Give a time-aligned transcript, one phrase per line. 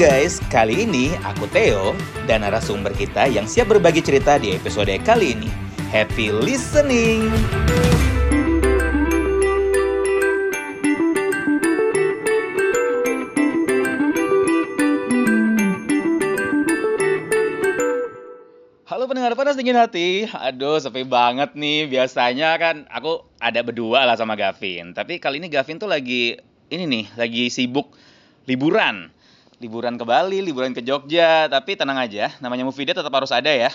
[0.00, 1.92] Guys, kali ini aku Theo
[2.24, 5.52] dan narasumber kita yang siap berbagi cerita di episode kali ini.
[5.92, 7.28] Happy listening!
[18.88, 20.24] Halo pendengar panas dingin hati.
[20.32, 21.92] Aduh, sepi banget nih.
[21.92, 24.96] Biasanya kan aku ada berdua lah sama Gavin.
[24.96, 26.40] Tapi kali ini Gavin tuh lagi
[26.72, 27.92] ini nih, lagi sibuk
[28.48, 29.19] liburan.
[29.60, 31.44] Liburan ke Bali, liburan ke Jogja.
[31.52, 33.68] Tapi tenang aja, namanya movie day tetap harus ada ya.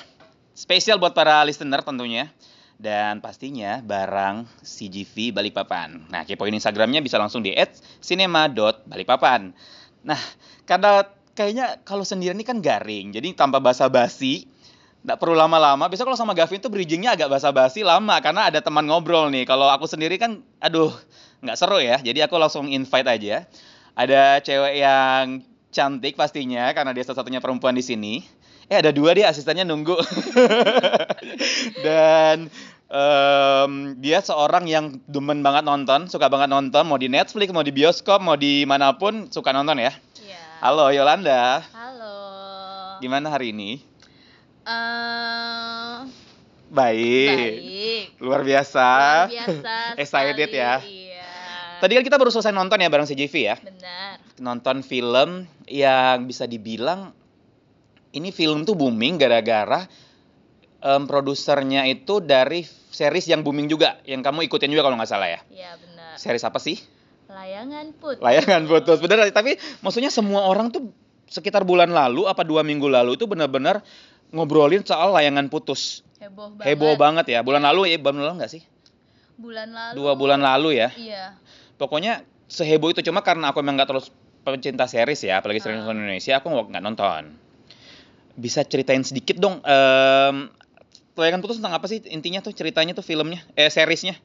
[0.57, 2.33] Spesial buat para listener tentunya.
[2.75, 6.11] Dan pastinya barang CGV Balikpapan.
[6.11, 7.55] Nah, kepoin Instagramnya bisa langsung di
[8.03, 9.55] @cinema.balikpapan.
[10.03, 10.19] Nah,
[10.67, 11.07] karena
[11.37, 14.43] kayaknya kalau sendirian ini kan garing, jadi tanpa basa-basi,
[15.07, 15.87] nggak perlu lama-lama.
[15.87, 19.47] Biasa kalau sama Gavin tuh bridgingnya agak basa-basi lama karena ada teman ngobrol nih.
[19.47, 20.91] Kalau aku sendiri kan, aduh,
[21.47, 22.01] nggak seru ya.
[22.03, 23.47] Jadi aku langsung invite aja.
[23.95, 25.45] Ada cewek yang
[25.75, 28.23] cantik pastinya karena dia satu-satunya perempuan di sini.
[28.71, 29.99] Eh ada dua dia asistennya nunggu.
[31.85, 32.47] Dan
[32.87, 37.75] em, dia seorang yang demen banget nonton, suka banget nonton, mau di Netflix, mau di
[37.75, 39.91] bioskop, mau di mana pun suka nonton ya.
[40.23, 40.41] Iya.
[40.63, 42.15] Halo Yolanda, Halo.
[43.03, 43.83] gimana hari ini?
[44.65, 45.97] Eh,
[46.73, 47.29] Baik.
[47.37, 48.05] baik.
[48.17, 48.89] Luar biasa.
[49.29, 49.75] Luar biasa.
[50.01, 50.81] Excited ya.
[51.75, 51.81] Iya.
[51.83, 53.55] Tadi kan kita baru selesai nonton ya bareng CGV ya.
[53.59, 54.15] Benar.
[54.39, 57.11] Nonton film yang bisa dibilang
[58.15, 59.83] ini film tuh booming gara-gara
[60.79, 62.63] em, produsernya itu dari
[62.95, 65.39] series yang booming juga, yang kamu ikutin juga kalau nggak salah ya.
[65.51, 66.15] Iya benar.
[66.15, 66.79] Series apa sih?
[67.27, 68.23] Layangan put.
[68.23, 69.03] Layangan putus.
[69.03, 70.95] Bener, tapi maksudnya semua orang tuh
[71.27, 73.83] sekitar bulan lalu apa dua minggu lalu itu benar-benar
[74.31, 76.05] ngobrolin soal layangan putus.
[76.21, 76.65] Heboh banget.
[76.71, 77.39] Heboh banget ya.
[77.43, 78.63] Bulan lalu ya, bulan lalu nggak sih?
[79.35, 79.95] Bulan lalu.
[79.99, 80.89] Dua bulan lalu ya.
[80.95, 81.35] Iya.
[81.75, 84.07] Pokoknya seheboh itu cuma karena aku emang nggak terus
[84.41, 85.91] pencinta series ya, apalagi series Ah.
[85.91, 87.33] Indonesia, aku nggak nonton.
[88.35, 90.51] Bisa ceritain sedikit dong, em
[91.15, 94.19] Layangan Putus tentang apa sih intinya tuh ceritanya tuh filmnya, eh seriesnya?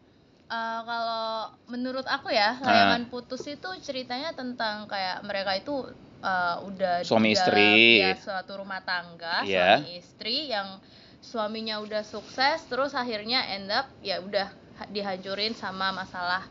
[0.50, 2.66] Eh, kalau menurut aku ya, Ah.
[2.66, 5.86] layangan putus itu ceritanya tentang kayak mereka itu
[6.20, 7.72] eh, udah Suami di dalam, istri.
[7.96, 9.80] ya, suatu rumah tangga, Iya.
[9.80, 10.76] suami istri yang
[11.16, 16.44] suaminya udah sukses, terus akhirnya end up ya udah ha- dihancurin sama masalah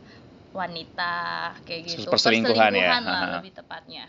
[0.50, 1.12] wanita
[1.62, 2.06] kayak gitu.
[2.06, 3.28] Perselingkuhan ya, lah ha-ha.
[3.38, 4.04] lebih tepatnya.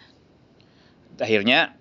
[1.16, 1.78] Akhirnya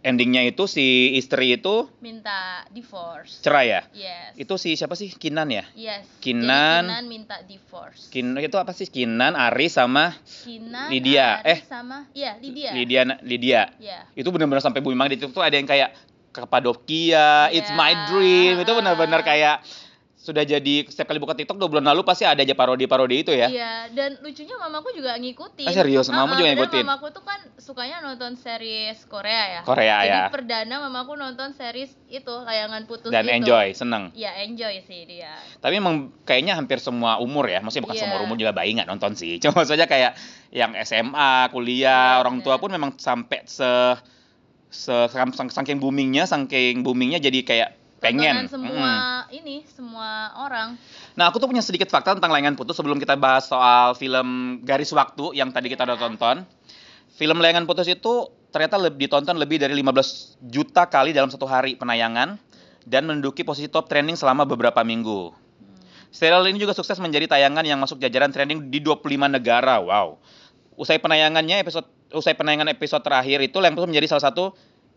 [0.00, 3.42] endingnya itu si istri itu Minta divorce.
[3.42, 3.82] cerai ya?
[3.90, 4.38] Yes.
[4.38, 5.10] Itu si siapa sih?
[5.10, 5.66] Kinan ya?
[5.74, 6.06] Yes.
[6.20, 8.06] Kinan- Jadi Kinan minta divorce.
[8.08, 8.86] Kin itu apa sih?
[8.86, 11.42] Kinan, Ari sama Kinan, Lydia.
[11.42, 11.60] Ari Eh.
[11.66, 12.70] sama iya Lydia.
[12.70, 13.62] Lydia Lydia.
[13.76, 14.06] Iya.
[14.14, 15.90] Itu benar-benar sampai booming banget itu tuh ada yang kayak
[16.30, 18.00] Kapadokia, It's My Iya.
[18.06, 18.54] Dream.
[18.60, 19.64] Itu benar-benar kayak
[20.26, 23.46] sudah jadi setiap kali buka TikTok dua bulan lalu pasti ada aja parodi-parodi itu ya.
[23.46, 25.62] Iya, dan lucunya mamaku juga ngikutin.
[25.62, 26.10] Ah, serius?
[26.10, 26.82] Mamamu Ah, juga ngikutin?
[26.82, 29.60] Mamaku tuh kan sukanya nonton series Korea ya.
[29.62, 30.26] Korea Jadi ya.
[30.34, 33.38] perdana mamaku nonton series itu layangan putus Dan itu.
[33.38, 34.10] enjoy, seneng.
[34.18, 35.30] Iya, enjoy sih dia.
[35.62, 38.02] Tapi emang kayaknya hampir semua umur ya, maksudnya bukan Iya.
[38.10, 39.38] semua umur juga bayi nggak nonton sih.
[39.46, 40.18] Cuma saja kayak
[40.50, 43.70] yang SMA, kuliah, Iya, orang tua pun memang sampai se
[44.66, 44.90] se
[45.54, 48.46] saking boomingnya, saking boomingnya jadi kayak pengen.
[48.46, 49.38] Semua Mm.
[49.42, 50.76] ini semua orang.
[51.16, 54.92] Nah, aku tuh punya sedikit fakta tentang Layangan Putus sebelum kita bahas soal film Garis
[54.92, 56.02] Waktu yang tadi kita udah Ya.
[56.04, 56.36] tonton.
[57.16, 61.76] Film Layangan Putus itu ternyata lebih ditonton lebih dari 15 juta kali dalam satu hari
[61.76, 62.36] penayangan
[62.84, 65.32] dan menduduki posisi top trending selama beberapa minggu.
[66.12, 69.80] Serial ini juga sukses menjadi tayangan yang masuk jajaran trending di 25 negara.
[69.82, 70.16] Wow.
[70.76, 74.44] Usai penayangannya episode usai penayangan episode terakhir itu Layangan Putus menjadi salah satu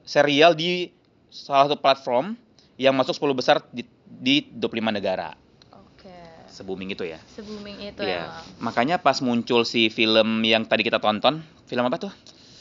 [0.04, 0.92] serial di
[1.32, 2.36] salah satu platform
[2.80, 5.36] yang masuk 10 besar di, di 25 negara.
[5.76, 6.16] Oke.
[6.48, 7.20] Se-booming itu ya.
[7.36, 8.32] Se-booming itu Iya.
[8.32, 8.72] emang.
[8.72, 12.12] Makanya pas muncul si film yang tadi kita tonton, film apa tuh?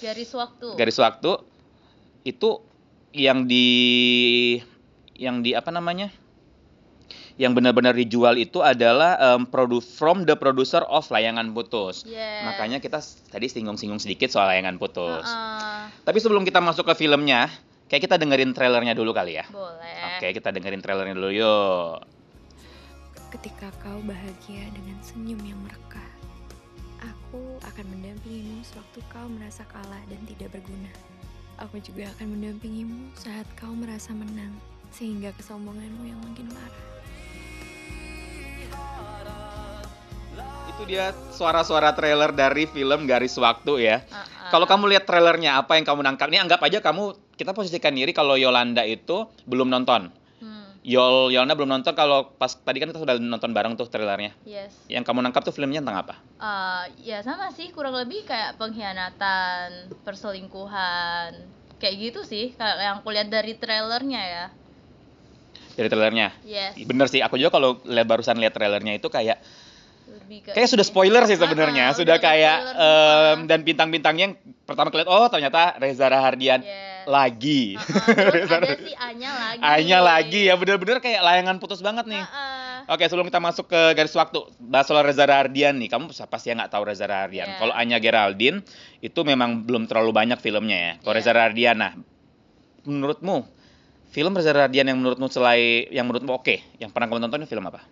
[0.03, 0.75] Garis waktu.
[0.75, 1.38] Garis Waktu
[2.23, 2.62] itu
[3.15, 3.67] yang di
[5.15, 6.11] yang di apa namanya?
[7.38, 12.03] Yang benar-benar dijual itu adalah em, produ from the producer of Layangan Putus.
[12.03, 12.43] Yes.
[12.43, 12.99] Makanya kita
[13.31, 15.23] tadi singgung-singgung sedikit soal Layangan Putus.
[15.23, 15.82] Heeh.
[16.03, 17.47] Tapi sebelum kita masuk ke filmnya,
[17.88, 19.44] kayak kita dengerin trailernya dulu kali ya.
[19.49, 20.20] boleh.
[20.20, 22.05] Oke, kita dengerin trailernya dulu yuk.
[23.32, 26.12] Ketika kau bahagia dengan senyum yang merekah,
[27.05, 30.93] aku akan mendampingimu sewaktu kau merasa kalah dan tidak berguna.
[31.64, 34.55] Aku juga akan mendampingimu saat kau merasa menang,
[34.94, 36.87] sehingga kesombonganmu yang makin parah.
[40.73, 43.96] Itu dia suara-suara trailer dari film Garis Waktu ya.
[44.06, 44.49] Heeh.
[44.49, 46.31] Kalau kamu lihat trailernya, apa yang kamu nangkap?
[46.31, 50.11] Ini anggap aja kamu, kita posisikan diri kalau Yolanda itu belum nonton.
[50.43, 50.75] Hmm.
[50.82, 54.35] Yol Yolna belum nonton kalau pas tadi kan kita sudah nonton bareng tuh trailernya.
[54.43, 54.75] Yes.
[54.90, 56.14] Yang kamu nangkap tuh filmnya tentang apa?
[56.43, 61.38] Eh, ya sama sih kurang lebih kayak pengkhianatan, perselingkuhan,
[61.79, 64.44] kayak gitu sih kalau yang aku lihat dari trailernya ya.
[65.79, 66.34] Dari trailernya.
[66.43, 66.75] Yes.
[66.82, 69.38] Bener sih, aku juga kalau barusan lihat trailernya itu kayak
[70.08, 71.88] Lebih ke kayak sudah spoiler sih sebenarnya.
[71.88, 77.05] ah, sudah udah kayak em, dan bintang-bintangnya yang pertama kelihat oh ternyata Reza Rahardian Yes.
[77.05, 77.62] lagi.
[77.72, 79.60] Ah, ah, terus ada si Anya lagi.
[79.60, 82.20] Anya lagi ya bener-bener kayak layangan putus banget nih.
[82.20, 82.28] Ah,
[82.84, 82.94] ah.
[82.96, 85.88] Oke, sebelum kita masuk ke garis waktu, bahas soal Reza Rahardian nih.
[85.88, 87.49] Kamu pasti ya nggak tahu Reza Rahardian.
[87.49, 87.56] Iya.
[87.60, 88.64] Kalau Anya Geraldine
[89.00, 90.93] itu memang belum terlalu banyak filmnya ya.
[91.00, 91.20] Kalau Iya.
[91.20, 91.93] Reza Rahardian, nah
[92.84, 93.44] menurutmu
[94.08, 97.84] film Reza Rahardian yang menurutmu selain yang menurutmu oke, yang pernah kamu tonton film apa?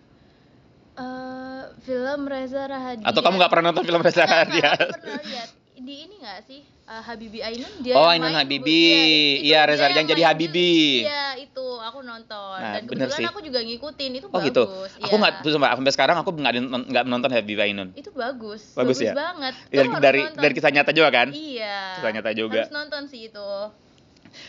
[1.87, 3.07] Film Reza Rahadian.
[3.07, 4.75] Atau kamu nggak pernah nonton film Reza Rahardian?
[4.75, 8.79] Aku pernah lihat di ini nggak sih Eh, Habibi Ainun dia Oh, Ainun Habibi.
[9.43, 11.03] Iya, Iya, Reza yang jadi Habibi.
[11.03, 13.27] Iya itu aku nonton Nah, dan kebetulan sih.
[13.27, 14.47] aku juga ngikutin itu Oh bagus.
[14.47, 14.63] gitu.
[15.03, 16.53] Aku nggak tuh sumpah, sampai sekarang aku nggak
[16.87, 17.91] nggak menonton Habibie Ainun.
[17.91, 18.71] Itu bagus.
[18.71, 19.11] Bagus ya?
[19.11, 19.51] banget.
[19.67, 21.27] Dari Kamu dari, dari kisah nyata juga kan?
[21.29, 21.99] Iya.
[21.99, 22.63] Kisah nyata juga.
[22.63, 23.49] Harus nonton sih itu.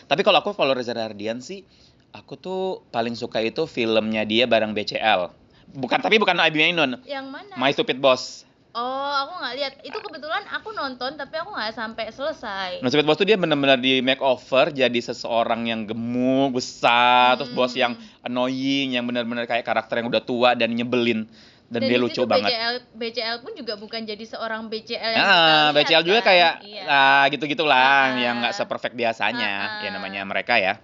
[0.06, 1.66] Tapi kalau aku kalau Reza Rahardian sih,
[2.10, 5.34] aku tuh paling suka itu filmnya dia bareng BCL.
[5.70, 7.00] Bukan tapi bukan Habibie Ainun.
[7.04, 7.52] Yang mana?
[7.54, 8.44] My Stupid Boss.
[8.70, 8.84] Oh,
[9.18, 9.72] aku nggak lihat.
[9.82, 12.78] Itu kebetulan aku nonton tapi aku nggak sampai selesai.
[12.78, 17.72] My Stupid Boss tuh dia benar-benar di makeover jadi seseorang yang gemuk, besar, terus bos
[17.72, 17.80] Hmm.
[17.80, 17.92] yang
[18.22, 21.26] annoying, yang benar-benar kayak karakter yang udah tua dan nyebelin
[21.66, 22.48] dan, dia di lucu banget.
[22.48, 25.34] BCL, BCL pun juga bukan jadi seorang BCL yang Ah,
[25.68, 26.26] lihat, BCL juga kan?
[26.26, 26.82] kayak Iya.
[26.86, 28.16] ah gitu-gitulah Ah.
[28.16, 29.82] yang nggak seperfect biasanya Ah, ah.
[29.82, 30.80] ya namanya mereka ya.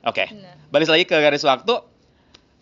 [0.00, 0.54] Oke, Benar.
[0.68, 1.74] balik lagi ke garis waktu.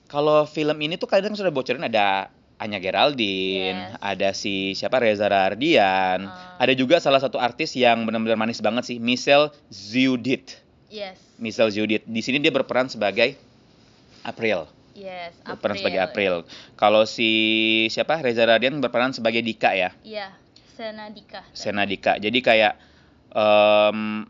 [0.09, 4.03] Kalau film ini tuh kadang sudah bocorin ada Anya Geraldine, Yes.
[4.03, 6.59] ada si siapa Reza Rahardian, Ah.
[6.59, 10.59] ada juga salah satu artis yang benar-benar manis banget sih, Michelle Zudit.
[10.91, 11.21] Yes.
[11.39, 12.03] Michelle Zudit.
[12.03, 13.39] Di sini dia berperan sebagai
[14.25, 16.43] April, Yes, berperan sebagai April.
[16.75, 17.31] Kalau si
[17.87, 19.95] siapa Reza Rahardian berperan sebagai Dika ya.
[20.03, 20.35] Iya,
[20.75, 21.47] Senadika.
[21.55, 22.19] Sena Dika.
[22.19, 22.75] Jadi kayak
[23.31, 24.25] em,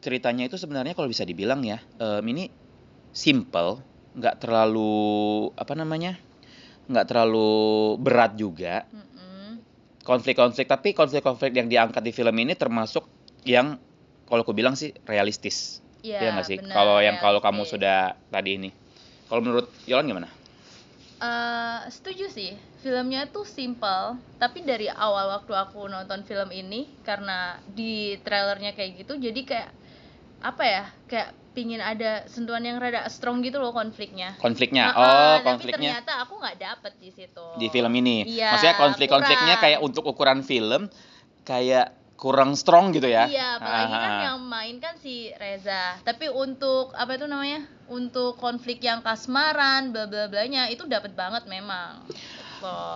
[0.00, 2.50] ceritanya itu sebenarnya kalau bisa dibilang ya, em, ini
[3.12, 3.78] simple,
[4.16, 6.18] nggak terlalu apa namanya,
[6.90, 7.50] nggak terlalu
[8.00, 8.86] berat juga
[10.04, 10.66] konflik-konflik.
[10.66, 13.06] Tapi konflik-konflik yang diangkat di film ini termasuk
[13.46, 13.78] yang
[14.26, 16.58] kalau aku bilang sih realistis, Iya, ya nggak sih?
[16.58, 18.70] Kalau yang kalau kamu sudah tadi ini,
[19.26, 20.28] kalau menurut Yolan gimana?
[21.20, 22.56] Eh, setuju sih.
[22.80, 29.04] Filmnya tuh simple, tapi dari awal waktu aku nonton film ini karena di trailernya kayak
[29.04, 29.70] gitu, jadi kayak
[30.40, 30.84] apa ya?
[31.04, 34.38] Kayak pingin ada sentuhan yang rada strong gitu loh konfliknya.
[34.38, 37.46] Konfliknya, Ah, oh tapi konfliknya ternyata aku nggak dapet di situ.
[37.58, 38.22] di film ini.
[38.26, 40.86] Iya, Maksudnya konflik-konfliknya kayak untuk ukuran film
[41.42, 43.24] kayak kurang strong gitu ya.
[43.26, 45.96] Iya, apalagi kan yang main kan si Reza.
[46.04, 47.64] Tapi untuk apa itu namanya?
[47.88, 52.04] Untuk konflik yang kasmaran, bla bla blanya itu dapat banget memang.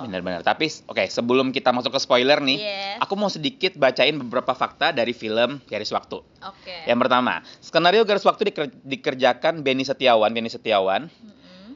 [0.02, 0.40] Benar-benar.
[0.40, 2.99] Tapi oke, sebelum kita masuk ke spoiler nih, Yes.
[3.00, 6.19] aku mau sedikit bacain beberapa fakta dari film Garis Waktu.
[6.20, 6.76] Oke.
[6.84, 11.69] Yang pertama, skenario Garis Waktu diker- dikerjakan Benny Setiawan, Benny Setiawan Mm-mm.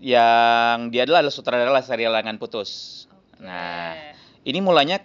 [0.00, 3.04] yang dia adalah sutradara serial Layangan Putus.
[3.08, 3.44] Oke.
[3.44, 3.94] Nah,
[4.42, 5.00] ini mulanya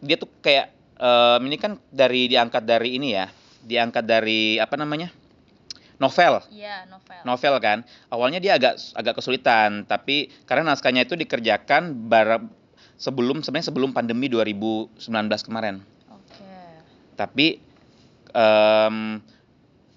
[0.00, 3.26] dia tuh kayak em, ini kan dari diangkat dari ini ya,
[3.60, 5.10] diangkat dari apa namanya?
[6.02, 6.42] Novel.
[6.50, 7.22] Iya, novel.
[7.22, 7.78] Novel kan.
[8.10, 12.42] Awalnya dia agak agak kesulitan, tapi karena naskahnya itu dikerjakan bar
[12.98, 14.98] sebelum sebenarnya sebelum pandemi 2019
[15.46, 15.78] kemarin.
[16.10, 16.50] Oke.
[17.14, 17.62] Tapi
[18.34, 18.96] em,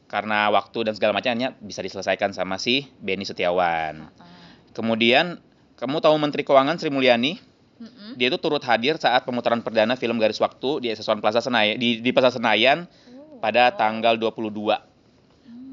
[0.06, 4.06] karena waktu dan segala macamnya bisa diselesaikan sama si Benny Setiawan.
[4.06, 4.30] Ah.
[4.78, 5.42] Kemudian
[5.82, 7.58] kamu tahu Menteri Keuangan Sri Mulyani?
[8.16, 12.00] Dia itu turut hadir saat pemutaran perdana film Garis Waktu di Sesuan Plaza Senayan di,
[12.00, 12.88] di Plaza Senayan
[13.36, 13.76] Oh, pada wow.
[13.76, 14.95] tanggal 22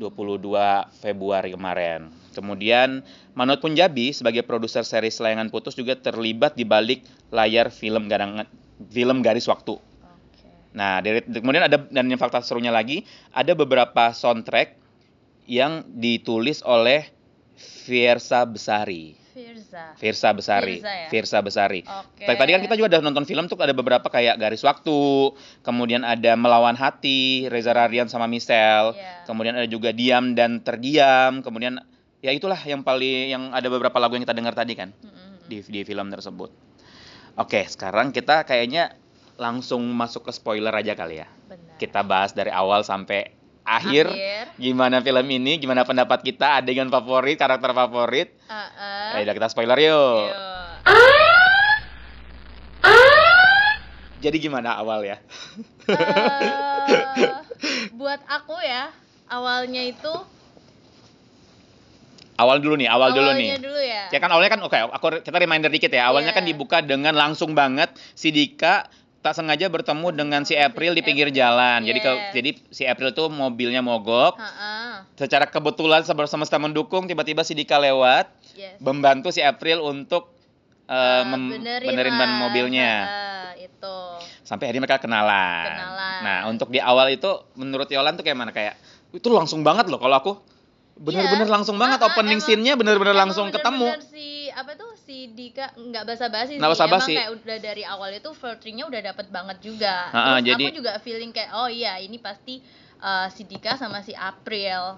[0.00, 2.11] 22 Februari kemarin.
[2.33, 3.05] Kemudian
[3.37, 8.49] Manut Punjabi sebagai produser series Layangan Putus juga terlibat di balik layar film garangan
[8.91, 9.79] film Garis Waktu.
[9.79, 10.49] Oke.
[10.75, 14.75] Nah, dari, kemudian ada dan yang fakta serunya lagi, ada beberapa soundtrack
[15.47, 17.07] yang ditulis oleh
[17.55, 19.22] Fiersa Besari.
[19.32, 19.96] Firza.
[19.96, 20.76] Firsa Besari.
[20.78, 21.08] Firza ya?
[21.08, 21.80] Firsa Besari.
[21.82, 22.28] Oke.
[22.28, 25.32] Tadi tadi kan kita juga udah nonton film tuh ada beberapa kayak Garis Waktu,
[25.64, 29.24] kemudian ada Melawan Hati, Reza Rardian sama Michelle, Iya.
[29.24, 31.80] kemudian ada juga Diam dan Terdiam, kemudian
[32.20, 35.48] ya itulah yang paling yang ada beberapa lagu yang kita dengar tadi kan Mm-mm.
[35.48, 36.52] di di film tersebut.
[37.40, 38.92] Oke, sekarang kita kayaknya
[39.40, 41.26] langsung masuk ke spoiler aja kali ya.
[41.48, 41.80] Benar.
[41.80, 43.32] Kita bahas dari awal sampai
[43.62, 44.07] akhir.
[44.59, 48.28] Gimana film ini, gimana pendapat kita, adegan favorit, karakter favorit.
[48.47, 48.69] Ah,
[49.12, 49.16] ah.
[49.19, 50.31] Ayo kita spoiler yuk.
[50.31, 50.52] Yuk.
[54.23, 55.19] Jadi gimana awal ya?
[55.90, 55.99] Eh,
[57.99, 58.95] buat aku ya
[59.26, 60.14] awalnya itu
[62.33, 63.54] Awal dulu nih, awal dulu nih.
[63.54, 64.02] Awalnya dulu ya.
[64.09, 66.11] Ya kan awalnya kan oke, aku kita reminder dikit ya.
[66.11, 66.38] Awalnya Iya.
[66.40, 68.88] kan dibuka dengan langsung banget si Dika
[69.23, 71.81] tak sengaja bertemu dengan si April di pinggir jalan.
[71.81, 74.35] Jadi ke, jadi si April tuh mobilnya mogok.
[74.35, 75.07] Ha-ha.
[75.14, 78.76] Secara kebetulan semesta mendukung tiba-tiba si Dika lewat Yes.
[78.79, 80.29] membantu si April untuk
[81.25, 82.93] mem- benerin benerin ban mobilnya.
[83.00, 83.97] Ha-ha, itu.
[84.43, 85.64] Sampai akhirnya mereka kenalan.
[85.64, 86.19] Kenalan.
[86.21, 88.76] Nah, untuk di awal itu menurut Yolan tuh kayak mana kayak
[89.09, 90.33] itu langsung banget loh kalau aku
[90.93, 91.55] bener-bener Iya.
[91.55, 93.88] langsung banget ah, opening scene-nya bener-bener langsung ketemu.
[93.88, 96.81] bener-bener si apa tuh si Dika nggak basa-basi Nggak sih.
[96.81, 97.12] basa-basi.
[97.12, 100.09] Emang kayak udah dari awal itu flirtingnya udah dapet banget juga.
[100.09, 102.64] Ah, ah, Terus jadi- aku juga feeling kayak oh iya ini pasti
[102.99, 104.97] eh, si Dika sama si April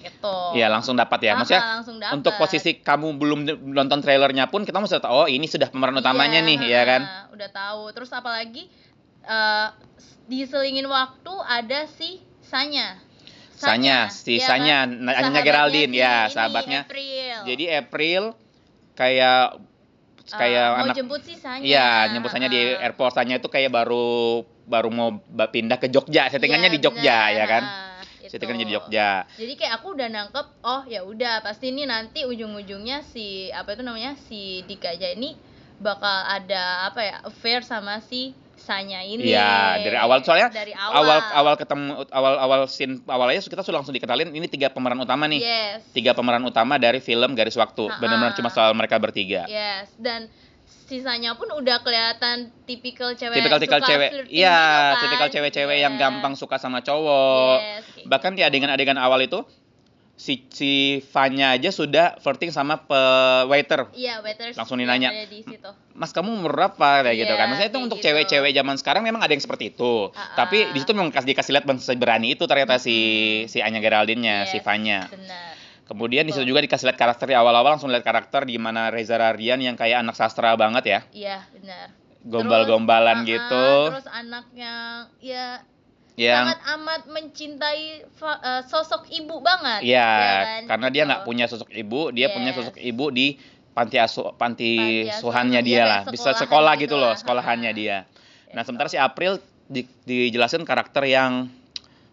[0.00, 0.36] gitu.
[0.52, 1.32] Iya, langsung dapat ya.
[1.32, 2.14] Maksudnya ah, langsung dapet.
[2.14, 6.40] untuk posisi kamu belum nonton trailernya pun kita mesti tahu oh ini sudah pemeran utamanya
[6.40, 7.02] Iya, nih, ya kan?
[7.06, 7.94] ah, Udah tahu.
[7.94, 8.66] Terus apalagi
[9.22, 9.68] eh,
[10.26, 12.98] diselingin waktu ada si Sanya.
[13.54, 14.90] Sanya, si iya Sanya, kan?
[15.06, 16.80] Sahabatnya Geraldine, si ya, sahabatnya.
[16.84, 17.36] April.
[17.46, 18.22] Jadi April
[18.94, 19.58] kayak
[20.24, 21.60] Eh, kayak mau anak jemput si Sanya.
[21.60, 22.88] Iya, nyebut Sanya di Ah.
[22.88, 27.36] airport Sanya itu kayak baru baru mau pindah ke Jogja, settingannya Iya, di Jogja bener,
[27.36, 27.62] ya kan?
[27.68, 28.32] ah, itu.
[28.32, 29.28] Settingannya di Jogja.
[29.36, 33.84] Jadi kayak aku udah nangkep, oh ya udah pasti ini nanti ujung-ujungnya si apa itu
[33.84, 35.36] namanya si Dika aja ini
[35.76, 39.28] bakal ada apa ya affair sama si Sanya ini.
[39.28, 40.94] Iya, dari awal soalnya dari awal.
[41.04, 45.26] awal awal ketemu awal awal scene awalnya kita sudah langsung dikenalin ini tiga pemeran utama
[45.28, 45.40] nih.
[45.42, 45.84] Yes.
[45.92, 47.90] Tiga pemeran utama dari film Garis Waktu.
[47.98, 49.44] Benar-benar cuma soal mereka bertiga.
[49.50, 50.30] Yes, dan
[50.84, 55.00] sisanya pun udah kelihatan tipikal cewek tipikal tipikal cewek iya gitu kan.
[55.00, 58.48] tipikal cewek-cewek yang gampang suka sama cowok Yes, bahkan di gitu.
[58.52, 59.44] adegan-adegan awal itu
[60.14, 60.70] si si
[61.04, 62.94] Fanya aja sudah flirting sama pe
[63.44, 65.70] waiter Iya, waiters Langsung ada di situ.
[65.90, 68.06] Mas kamu umur berapa kayak gitu Iya, kan maksudnya itu untuk gitu.
[68.10, 70.38] cewek-cewek zaman sekarang memang ada yang seperti itu Ha-ha.
[70.38, 72.96] tapi di situ memang kasih dikasih lihat bang seberani itu ternyata si
[73.44, 75.58] si Anya Geraldine-nya si Yes, Fanya Benar.
[75.84, 76.50] kemudian di situ Betul.
[76.54, 79.98] juga dikasih lihat karakter di awal-awal langsung lihat karakter di mana Reza Radian yang kayak
[80.00, 81.90] anak sastra banget ya Iya, benar.
[82.24, 84.72] gombal-gombalan Terus, gitu ah, Terus anaknya
[85.18, 85.46] ya
[86.14, 89.82] yang sangat amat mencintai eh, sosok ibu banget.
[89.82, 90.62] Iya, ya kan?
[90.70, 91.08] karena dia Gitu.
[91.10, 92.58] nggak punya sosok ibu, dia punya Yes.
[92.62, 93.26] sosok ibu di
[93.74, 97.18] panti asuh panti Panti asuhannya asuhan, dia lah, bisa sekolah gitu gitu loh, lah.
[97.18, 97.78] sekolahannya Ha.
[97.80, 97.98] dia.
[98.50, 98.70] Nah, Gitu.
[98.70, 101.50] sementara si April di, dijelasin karakter yang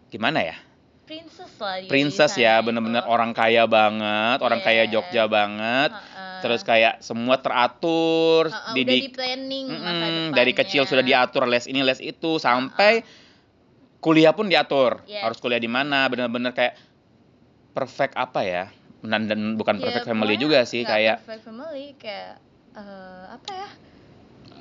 [0.08, 0.56] gimana ya?
[1.02, 4.90] princess lah dia Princess ya, bener-bener orang kaya banget, orang kaya Yes.
[4.90, 5.90] Jogja banget.
[5.92, 6.40] Ha-ha.
[6.40, 10.32] Terus kayak semua teratur, didik di planning depannya.
[10.32, 13.04] dari kecil sudah diatur les ini les itu sampai
[14.02, 15.06] kuliah pun diatur.
[15.06, 15.22] Yes.
[15.22, 16.10] harus kuliah di mana?
[16.10, 16.74] Benar-benar kayak
[17.72, 18.64] perfect apa ya?
[19.02, 22.42] Dan, dan bukan Ya, perfect family juga sih kayak perfect family kayak
[22.74, 23.68] eh, apa ya?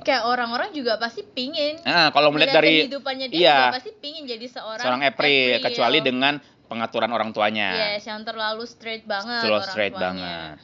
[0.01, 1.77] Kayak orang-orang juga pasti pingin.
[1.85, 3.57] Ah kalau melihat dari kehidupannya dia iya.
[3.69, 6.33] juga pasti pingin jadi seorang seorang April, kecuali dengan
[6.65, 7.97] pengaturan orang tuanya.
[7.97, 10.05] Yes yang terlalu straight banget orang straight tuanya.
[10.05, 10.55] banget.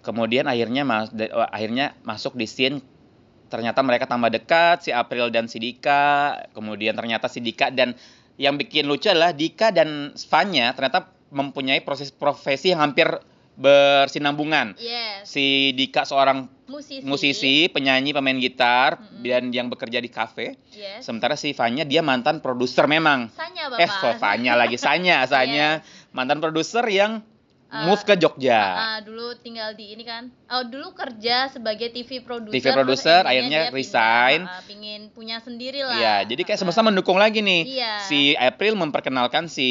[0.00, 2.80] Kemudian akhirnya mas oh, akhirnya masuk di scene
[3.48, 6.38] ternyata mereka tambah dekat si April dan si Dika.
[6.56, 7.92] Kemudian ternyata si Dika dan
[8.38, 13.10] yang bikin lucu adalah Dika dan Svanya ternyata mempunyai proses profesi yang hampir
[13.58, 14.78] bersinambungan.
[14.78, 15.26] Yes.
[15.26, 17.02] Si Dika seorang musisi.
[17.02, 19.26] musisi penyanyi pemain gitar Mm-mm.
[19.26, 20.54] dan yang bekerja di kafe.
[20.70, 21.02] Yes.
[21.02, 23.26] Sementara si Vanya dia mantan produser memang.
[23.34, 24.78] Sanya bapak eh kok Vanya lagi?
[24.78, 25.82] Sanya Sanya.
[26.14, 27.26] Mantan produser yang
[27.68, 30.32] Ah, move ke Jogja ah, dulu tinggal di ini kan.
[30.48, 32.56] Oh, dulu kerja sebagai TV producer.
[32.56, 34.48] TV producer, akhirnya resign.
[34.48, 35.92] Pindah, ah, pingin punya sendiri lah.
[35.92, 37.68] Iya, jadi kayak semesta mendukung lagi nih.
[37.68, 37.92] Iya.
[38.08, 39.68] Si April memperkenalkan si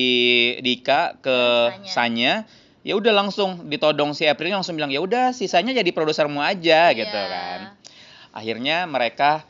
[0.62, 1.38] Dika ke
[1.74, 1.90] Sanya.
[1.90, 2.34] Sanya.
[2.86, 6.98] Ya udah langsung ditodong si April langsung bilang ya udah sisanya jadi produsermu aja Iya.
[7.02, 7.60] gitu kan.
[8.30, 9.42] Akhirnya mereka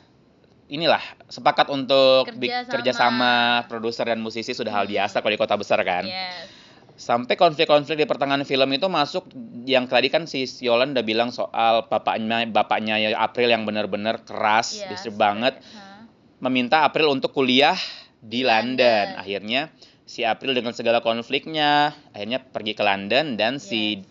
[0.68, 2.72] inilah sepakat untuk Kerja sama.
[2.72, 3.34] kerjasama
[3.68, 4.94] produser dan musisi sudah hal Hmm.
[4.96, 6.08] biasa kalau di kota besar kan.
[6.08, 6.57] Yes.
[6.98, 9.30] Sampai konflik-konflik di pertengahan film itu masuk
[9.64, 14.74] yang tadi kan si Yolan udah bilang soal bapaknya bapaknya ya April yang benar-benar keras,
[14.76, 14.90] Yes.
[14.90, 16.10] distrik banget Hah.
[16.40, 17.78] meminta April untuk kuliah
[18.18, 19.14] di London.
[19.14, 19.22] London.
[19.22, 19.62] Akhirnya
[20.04, 24.02] si April dengan segala konfliknya akhirnya pergi ke London dan si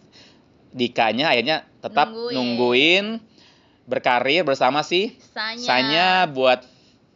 [0.71, 2.35] Dikanya akhirnya tetap Nungguin.
[2.37, 3.05] nungguin
[3.83, 5.59] berkarir bersama si Sanya.
[5.59, 6.62] Sanya buat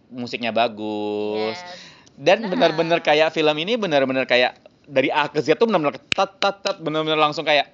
[0.08, 1.54] musiknya bagus.
[1.54, 1.78] Yes.
[2.16, 2.50] Dan Nah.
[2.50, 4.56] benar-benar kayak film ini benar-benar kayak
[4.86, 7.68] dari A ke Z tuh benar-benar tat tat tat benar-benar langsung kayak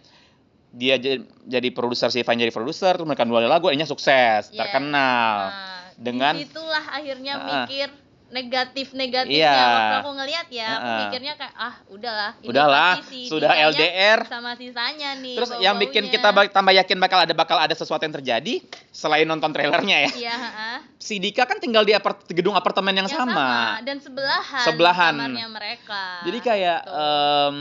[0.70, 4.52] dia jadi, jadi produser si Van jadi produser terus mereka nulis lagu akhirnya sukses Yes.
[4.52, 7.46] terkenal Nah, dengan- di situlah akhirnya Ah.
[7.64, 7.88] mikir
[8.36, 9.64] negatif negatifnya Iya.
[9.72, 10.98] waktu aku ngelihat ya aku Ah.
[11.02, 14.18] mikirnya kayak ah udahlah ini Udahlah, pasti si sudah LDR.
[14.26, 18.12] sama sisanya nih terus yang bikin kita tambah yakin bakal ada bakal ada sesuatu yang
[18.14, 20.78] terjadi selain nonton trailernya ya iya ah.
[20.96, 23.80] si Dika kan tinggal di apart- gedung apartemen yang, Yang sama.
[23.80, 25.14] dan sebelahan Sebelahan.
[25.16, 27.54] kamarnya mereka jadi kayak em,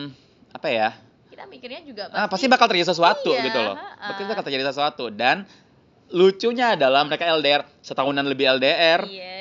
[0.51, 0.89] apa ya
[1.27, 3.75] kita mikirnya juga ah, pasti bakal terjadi sesuatu Iya, gitu loh.
[3.75, 5.43] Pasti bakal terjadi sesuatu dan
[6.07, 9.34] lucunya adalah mereka LDR setahunan lebih LDR yes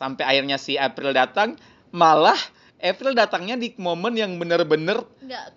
[0.00, 1.60] sampai akhirnya si April datang
[1.92, 2.40] malah
[2.80, 5.04] April datangnya di momen yang bener-bener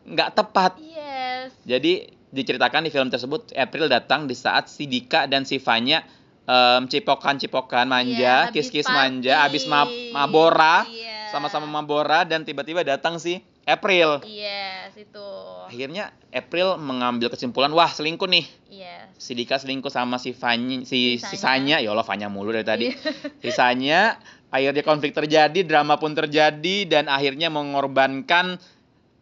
[0.03, 0.75] nggak tepat.
[0.77, 6.03] yes Jadi diceritakan di film tersebut April datang di saat si Dika dan si Vanya
[6.43, 8.11] em, cipokan-cipokan manja,
[8.43, 11.31] Iya, kis-kis manja, habis ma- mabora, Iya.
[11.31, 14.19] sama-sama mabora dan tiba-tiba datang si April.
[14.27, 15.23] yes itu
[15.63, 18.43] Akhirnya April mengambil kesimpulan, wah selingkuh nih.
[18.67, 21.79] yes Si Dika selingkuh sama si Vanya, si Sisanya.
[21.79, 22.85] ya Allah Vanya mulu dari tadi.
[22.85, 22.99] Iya.
[23.43, 28.59] Sisanya akhirnya konflik terjadi, drama pun terjadi dan akhirnya mengorbankan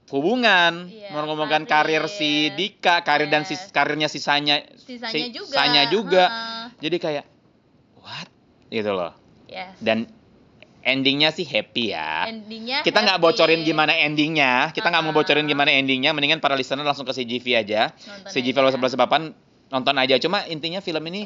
[0.10, 2.03] hubungan, Iya, mengorbankan karir.
[2.03, 3.72] karir si Dika, karir dan sis, Yes.
[3.72, 6.24] karirnya sisanya sisanya si- juga sisanya juga.
[6.25, 6.65] Heeh.
[6.81, 7.25] Jadi kayak
[7.98, 8.27] what?
[8.67, 9.13] Gitu loh.
[9.46, 10.10] yes Dan
[10.81, 12.25] endingnya sih happy ya.
[12.25, 15.17] endingnya kita nggak bocorin gimana endingnya, kita nggak mau Ah.
[15.17, 17.93] bocorin gimana endingnya, mendingan para listener langsung ke CGV aja.
[17.93, 18.58] Nonton CGV aja.
[18.58, 19.22] kalau sebelah sepapan
[19.72, 20.20] nonton aja.
[20.20, 21.25] Cuma intinya film ini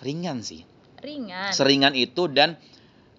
[0.00, 0.62] ringan sih.
[0.96, 2.56] ringan seringan itu dan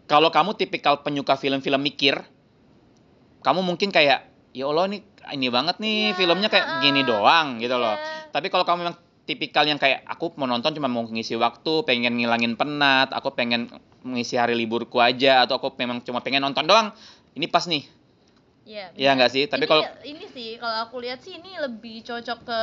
[0.09, 2.17] kalau kamu tipikal penyuka film-film mikir,
[3.39, 5.01] kamu mungkin kayak ya Allah nih
[5.35, 7.93] ini banget nih Iya, filmnya kayak gini doang gitu loh.
[7.93, 8.31] Iya.
[8.33, 12.15] Tapi kalau kamu memang tipikal yang kayak aku mau nonton cuma mau ngisi waktu, pengen
[12.17, 13.67] ngilangin penat, aku pengen
[14.01, 16.95] mengisi hari liburku aja atau aku memang cuma pengen nonton doang,
[17.35, 17.83] ini pas nih.
[18.63, 19.15] Iya, Iya benar.
[19.21, 19.43] nggak sih?
[19.47, 22.61] Tapi Ini- kalau ini sih kalau aku lihat sih ini lebih cocok ke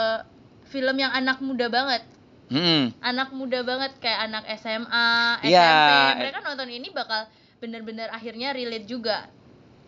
[0.75, 2.03] film yang anak muda banget.
[2.51, 5.09] hmm, Anak muda banget kayak anak SMA,
[5.41, 5.49] SMP.
[5.49, 6.19] Iya.
[6.19, 7.31] Mereka nonton ini bakal
[7.63, 9.31] bener-bener akhirnya relate juga.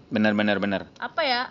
[0.07, 0.83] benar-benar benar.
[0.99, 1.43] Apa ya?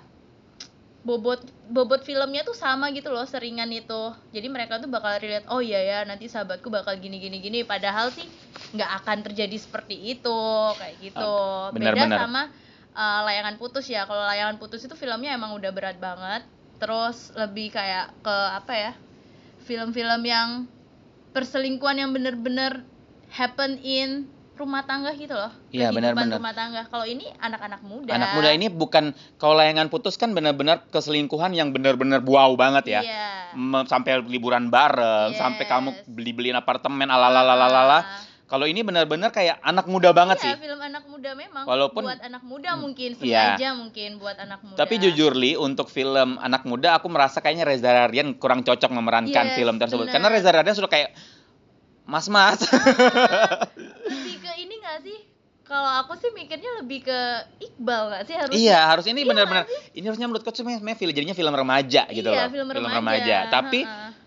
[1.06, 1.38] Bobot
[1.70, 4.02] bobot filmnya tuh sama gitu loh, seringan itu.
[4.34, 7.62] Jadi mereka tuh bakal relate, oh iya ya, nanti sahabatku bakal gini gini gini.
[7.62, 8.26] Padahal sih
[8.74, 10.40] nggak akan terjadi seperti itu,
[10.74, 11.34] kayak gitu.
[11.78, 12.20] Benar, Beda benar.
[12.26, 12.42] sama
[12.98, 14.10] uh, layangan putus ya.
[14.10, 16.42] Kalau layangan putus itu filmnya emang udah berat banget.
[16.82, 18.92] Terus lebih kayak ke apa ya?
[19.66, 20.70] Film-film yang
[21.34, 22.86] perselingkuhan yang bener-bener
[23.34, 25.52] happen in rumah tangga gitu loh.
[25.76, 26.40] Iya, benar-benar.
[26.40, 26.88] rumah tangga.
[26.88, 28.16] Kalau ini anak-anak muda.
[28.16, 33.02] Anak muda ini bukan kalau layangan putus kan benar-benar keselingkuhan yang benar-benar wow banget ya.
[33.04, 33.28] Iya.
[33.92, 35.72] Sampai liburan bareng, sampai Yes.
[35.76, 38.00] kamu beli-beliin apartemen alalalalala.
[38.00, 38.04] Ah.
[38.46, 40.62] Kalau ini benar-benar kayak anak muda banget iya, sih.
[40.62, 43.58] film anak muda memang Walaupun- buat anak muda mungkin Iya.
[43.58, 44.78] sengaja mungkin buat anak muda.
[44.78, 49.46] Tapi jujur li untuk film anak muda aku merasa kayaknya Reza Radian kurang cocok memerankan
[49.48, 50.06] Yes, film tersebut.
[50.06, 50.14] benar.
[50.14, 51.18] Karena Reza Radian sudah kayak
[52.04, 52.62] mas-mas.
[54.06, 55.18] lebih ke ini gak sih?
[55.66, 57.20] Kalau aku sih mikirnya lebih ke
[57.60, 58.54] Iqbal gak sih harusnya?
[58.56, 62.30] iya, harus ini Iya benar-benar ini harusnya menurutku tuh memang film jadinya film remaja gitu
[62.30, 62.54] iya, loh.
[62.54, 63.50] film remaja.
[63.50, 64.14] Tapi Ha-ha.
[64.14, 64.24] j-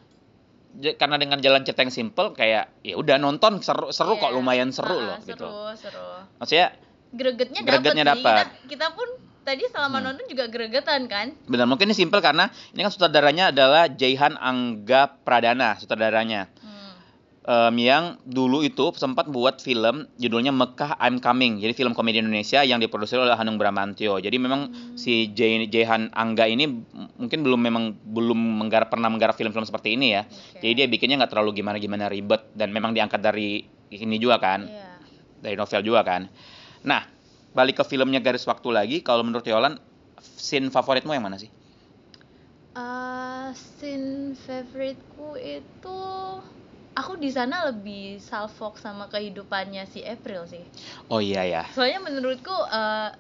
[0.79, 4.37] karena dengan jalan cerita yang simple kayak ya udah nonton seru seru kok Iya.
[4.37, 5.49] lumayan seru Ha-ha, loh seru, gitu.
[5.77, 6.69] Seru, Maksudnya
[7.09, 8.45] Gregetnya, Gregetnya dapat.
[8.63, 9.09] Kita, kita pun
[9.41, 10.05] tadi selama Hmm.
[10.07, 11.33] nonton juga gregetan kan?
[11.43, 16.53] benar mungkin ini simple karena ini kan sutradaranya adalah Jaihan Angga Pradana sutradaranya.
[17.49, 21.65] Em, yang dulu itu sempat buat film judulnya Mekah I'm Coming.
[21.65, 24.21] Jadi film komedi Indonesia yang diproduksi oleh Hanung Bramantyo.
[24.21, 25.01] Jadi memang Hmm.
[25.01, 26.69] si Jai- Jaihan Angga ini
[27.17, 30.29] mungkin belum memang belum menggarap pernah menggarap film-film seperti ini ya.
[30.29, 30.61] Oke.
[30.61, 34.89] Jadi dia bikinnya nggak terlalu gimana-gimana ribet dan memang diangkat dari ini juga kan, Iya.
[35.41, 36.29] dari novel juga kan.
[36.85, 37.01] Nah,
[37.57, 39.81] balik ke filmnya Garis Waktu lagi, kalau menurut Yolan
[40.21, 41.49] scene favoritmu yang mana sih?
[42.77, 46.01] Uh, scene favoritku itu
[46.99, 50.67] aku di sana lebih salfok sama kehidupannya si April sih.
[51.07, 51.63] Oh iya ya.
[51.71, 53.11] Soalnya menurutku uh,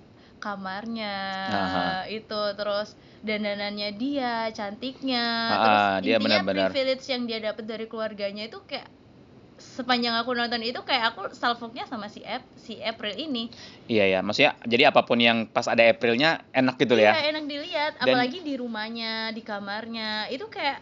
[0.43, 1.14] kamarnya
[1.51, 1.87] Aha.
[2.11, 6.71] itu terus dandanannya dia, cantiknya, Ah, terus dia intinya benar-benar.
[6.75, 8.87] privilege yang dia dapat dari keluarganya itu kayak
[9.59, 13.51] sepanjang aku nonton itu kayak aku salfoknya sama si Ap si April ini.
[13.91, 17.11] Iya ya, maksudnya jadi apa pun yang pas ada Aprilnya enak gitu ya.
[17.19, 20.31] Iya, enak dilihat, Dan- apalagi di rumahnya, di kamarnya.
[20.31, 20.79] Itu kayak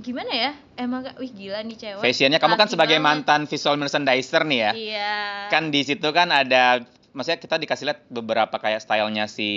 [0.00, 0.50] gimana ya?
[0.74, 2.02] Emang kayak, wih gila nih cewek.
[2.02, 3.06] Fashionnya kamu kan sebagai banget.
[3.28, 4.72] mantan visual merchandiser nih ya.
[4.72, 5.14] Iya.
[5.52, 6.80] Kan di situ kan ada
[7.12, 9.50] maksudnya kita dikasih lihat beberapa kayak stylenya si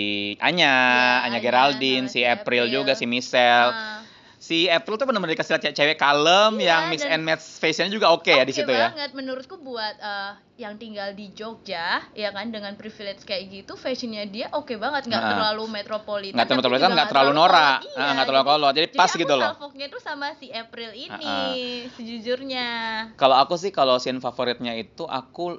[0.44, 2.74] Anya, Iya, Anya Anya Geraldine, si April April.
[2.76, 3.72] juga, si Michelle.
[3.72, 4.03] Ah,
[4.44, 8.12] Si April tuh benar-benar dikasih lihat cewek kalem Iya, yang mix and match fashionnya juga
[8.12, 8.92] oke ya di oke situ ya.
[8.92, 14.28] banget menurutku buat eh, yang tinggal di Jogja ya kan dengan privilege kayak gitu fashionnya
[14.28, 15.32] dia oke banget nggak Nah.
[15.32, 17.78] terlalu metropolitan Nggak tapi metropolitan, nggak terlalu norak.
[17.88, 18.72] Iya, nggak terlalu jadi- kolot.
[18.74, 19.46] Jadi pas aku gitu loh.
[19.48, 21.56] salfoknya tuh sama si April ini Ah,
[21.90, 22.68] sejujurnya
[23.14, 25.56] Kalau aku sih kalau scene favoritnya itu aku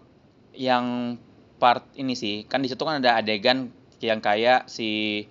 [0.53, 1.17] yang
[1.57, 2.45] part ini sih.
[2.45, 5.25] Kan di situ kan ada adegan yang kayak si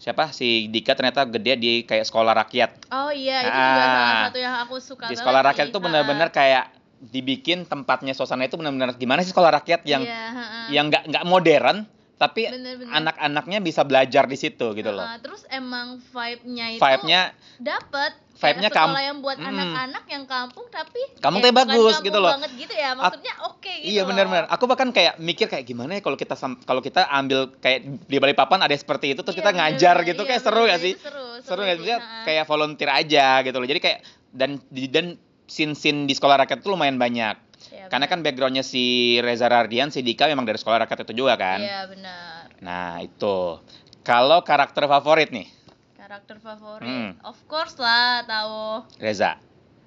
[0.00, 2.88] siapa si Dika ternyata gede di kayak sekolah rakyat.
[2.88, 3.84] oh iya itu juga Ah.
[3.84, 5.70] salah satu yang aku suka di sekolah rakyat sih.
[5.70, 6.64] itu benar-benar kayak
[7.02, 10.58] dibikin tempatnya suasana itu benar-benar gimana sih sekolah rakyat yang Iya, ha-ha.
[10.68, 11.84] yang nggak nggak modern
[12.20, 12.44] tapi
[12.84, 15.00] anak-anaknya bisa belajar di situ gitu loh.
[15.00, 18.12] Nah, terus emang vibe-nya itu vibe-nya dapet.
[18.36, 19.48] vibe-nya Kayak kam- sekolah yang buat Mm.
[19.48, 22.32] anak-anak yang kampung tapi Kampung eh, bagus kampung gitu loh.
[22.32, 26.00] banget gitu ya maksudnya oke gitu iya benar-benar aku bahkan kayak mikir kayak gimana ya
[26.00, 29.76] kalau kita kalau kita ambil kayak di Balikpapan ada seperti itu terus Iya, kita ngajar
[29.94, 30.08] bener-bener.
[30.10, 30.94] gitu Iya, kayak seru bener, gak sih?
[30.94, 31.96] seru seru gak sih?
[32.22, 33.66] kayak volunteer aja gitu loh.
[33.66, 33.98] Jadi kayak
[34.30, 35.06] dan dan
[35.44, 37.36] scene-scene di sekolah rakyat itu lumayan banyak
[37.70, 38.12] Iya, karena bener.
[38.12, 38.82] kan backgroundnya si
[39.22, 43.62] Reza Rardian si Dika memang dari sekolah rakyat itu juga kan iya benar nah itu
[44.02, 45.46] kalau karakter favorit nih
[45.94, 47.14] karakter favorit Hmm.
[47.22, 49.38] of course lah tahu Reza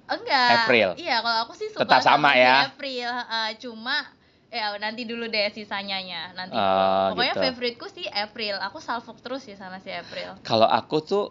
[0.04, 0.88] enggak April.
[0.96, 2.68] iya kalau aku sih suka Tetap sama ya?
[2.68, 4.04] April ha, cuma
[4.48, 7.10] ya nanti dulu deh sisanya nanti dulu.
[7.10, 7.42] pokoknya gitu.
[7.50, 11.24] favoritku sih April aku salfok terus sih sama si April kalau aku tuh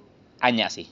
[0.43, 0.89] Anya sih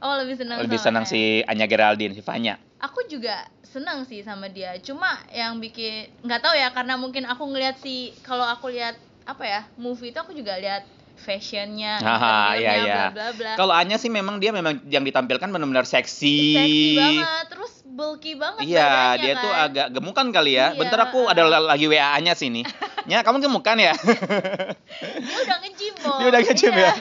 [0.00, 1.10] oh lebih senang lebih senang ya?
[1.10, 6.40] si Anya Geraldine si Fanya aku juga senang sih sama dia cuma yang bikin nggak
[6.40, 10.32] tahu ya karena mungkin aku ngeliat si kalau aku lihat apa ya movie itu aku
[10.32, 10.82] juga lihat
[11.14, 13.02] fashionnya Haha, iya, iya.
[13.12, 16.56] bla bla bla Kalau Anya sih memang dia memang yang ditampilkan benar-benar seksi.
[16.56, 19.44] seksi banget terus bulky banget Iya, dia kan.
[19.44, 20.72] tuh agak gemukan kali ya.
[20.72, 21.60] Iya, Bentar aku ada heeh.
[21.60, 22.64] lagi WA-nya sini.
[23.04, 23.92] Nya, kamu gemukan ya?
[23.92, 25.94] dia udah nge-gym.
[26.18, 26.88] Dia udah nge-gym Iya.
[26.88, 26.92] ya?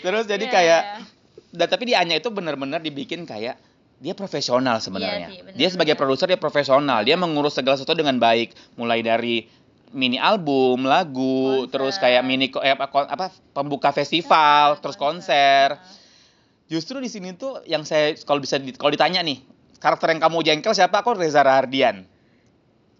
[0.00, 0.96] Terus jadi Iya, kayak iya.
[1.50, 3.56] Dan tapi di Anya itu benar-benar dibikin kayak
[3.98, 5.26] dia profesional sebenarnya.
[5.26, 7.02] Iya sih, benar, dia sebagai produser dia profesional.
[7.02, 9.50] Dia mengurus segala sesuatu dengan baik, mulai dari
[9.90, 11.72] mini album, lagu, Konser.
[11.72, 15.74] terus kayak mini eh, apa, apa pembuka festival, terus konser.
[16.68, 19.40] Justru di sini tuh yang saya kalau bisa kalau ditanya nih,
[19.80, 21.00] karakter yang kamu jengkel siapa?
[21.00, 22.04] Aku Reza Rahardian.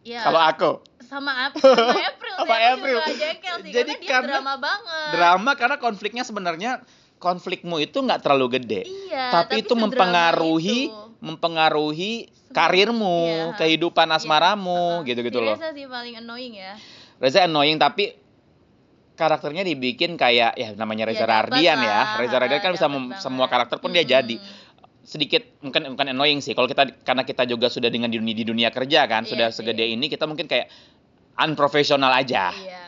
[0.03, 0.25] Iya.
[0.25, 0.71] Kalau aku
[1.05, 2.97] sama Ap- sama April Sama April.
[3.01, 6.71] juga jengkel sih Jadi karena dia karena drama banget drama karena konfliknya sebenarnya
[7.19, 8.83] konflikmu itu nggak terlalu gede.
[8.87, 11.19] iya tapi, itu sedrama mempengaruhi itu.
[11.19, 15.07] mempengaruhi Semua- karirmu, iya, kehidupan Iya, asmaramu, heeh.
[15.07, 15.55] gitu-gitu loh.
[15.55, 16.73] Reza sih paling annoying ya
[17.19, 18.15] Reza annoying tapi
[19.13, 22.01] karakternya dibikin kayak ya namanya Reza Ya, Rardian ya.
[22.17, 22.87] Reza Rardian kan bisa
[23.19, 24.15] semua karakter pun dia Mm-mm.
[24.15, 24.37] jadi.
[25.03, 26.53] Sedikit mungkin bukan annoying sih.
[26.53, 29.49] Kalau kita karena kita juga sudah dengan di dunia, di dunia kerja kan, Iya sudah
[29.51, 30.71] segede ini kita mungkin kayak
[31.37, 32.51] unprofesional aja.
[32.53, 32.88] iya benar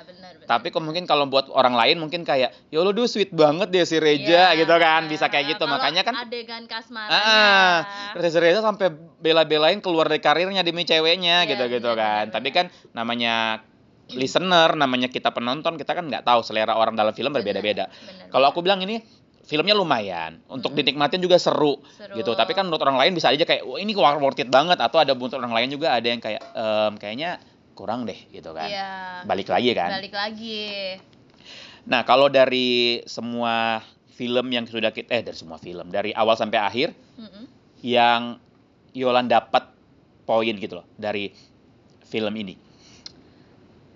[0.50, 3.86] Tapi kok mungkin kalau buat orang lain mungkin kayak ya Allah duh sweet banget deh
[3.86, 4.58] si Reja Iya.
[4.58, 5.06] gitu kan.
[5.06, 5.70] Bisa kayak gitu.
[5.70, 8.90] Makanya kan adegan kasmarannya Ah, Reza Reza sampai
[9.22, 12.24] bela-belain keluar dari karirnya demi ceweknya Iya, gitu-gitu bener, kan.
[12.26, 13.62] bener, Tapi kan namanya
[14.10, 17.86] listener, namanya kita penonton, kita kan nggak tahu selera orang dalam film berbeda-beda.
[18.26, 18.98] Kalau aku bilang ini
[19.40, 20.82] filmnya lumayan untuk Mm-mm.
[20.82, 22.18] dinikmatin juga seru, Seru.
[22.18, 22.34] gitu.
[22.34, 25.14] Tapi kan menurut orang lain bisa aja kayak wah ini worth it banget atau ada
[25.14, 27.38] menurut orang lain juga ada yang kayak "Em, kayaknya
[27.74, 28.68] kurang deh gitu kan.
[28.68, 28.90] Iya.
[29.24, 29.90] Balik lagi kan.
[29.94, 30.62] Balik lagi.
[31.88, 33.80] Nah, kalau dari semua
[34.12, 37.48] film yang sudah kita eh dari semua film dari awal sampai akhir Mm-mm.
[37.80, 38.36] yang
[38.92, 39.64] Yolan dapat
[40.28, 41.32] poin gitu loh dari
[42.04, 42.54] film ini.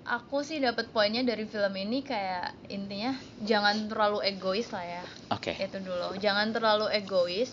[0.05, 5.05] Aku sih dapat poinnya dari film ini kayak intinya jangan terlalu egois lah ya.
[5.33, 5.57] Oke.
[5.57, 6.17] Itu dulu.
[6.21, 7.49] Jangan terlalu egois.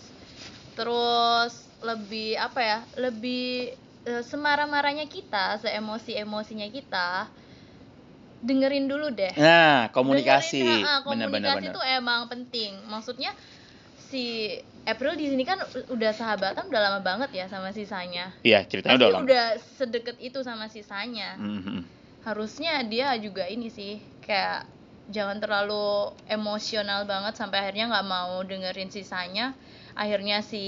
[0.76, 2.78] Terus lebih apa ya?
[3.00, 3.72] Lebih
[4.04, 7.30] eh, semarah-marahnya kita, seemosi-emosinya kita
[8.42, 9.30] dengerin dulu deh.
[9.38, 10.58] Nah, komunikasi.
[10.60, 12.72] Dengerin, ah, Benar-benar komunikasi itu emang penting.
[12.90, 13.30] Maksudnya
[14.10, 14.50] si
[14.82, 15.62] April di sini kan
[15.94, 18.34] udah sahabatan udah lama banget ya sama sisanya.
[18.42, 19.22] Iya, ceritanya Pasti udah lama.
[19.22, 19.46] udah
[19.78, 21.38] sedekat itu sama sisanya.
[21.38, 21.86] Mhm.
[22.26, 24.66] Harusnya dia juga ini sih kayak
[25.10, 29.54] jangan terlalu emosional banget sampai akhirnya nggak mau dengerin sisanya.
[29.94, 30.62] Akhirnya si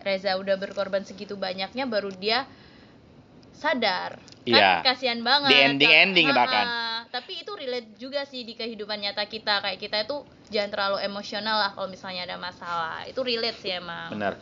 [0.00, 2.48] Reza udah berkorban segitu banyaknya baru dia
[3.60, 4.16] sadar.
[4.42, 5.52] Kan kasihan banget.
[5.52, 6.38] Di ending-ending Ha-ha.
[6.38, 6.66] bahkan.
[7.10, 9.60] Tapi itu relate juga sih di kehidupan nyata kita.
[9.60, 10.16] Kayak kita itu
[10.48, 13.04] jangan terlalu emosional lah kalau misalnya ada masalah.
[13.04, 14.10] Itu relate sih emang.
[14.10, 14.40] Benar.